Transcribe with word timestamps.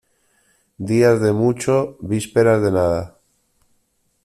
Días 0.89 1.21
de 1.21 1.31
mucho, 1.31 1.95
vísperas 2.01 2.59
de 2.63 2.71
nada. 2.71 3.19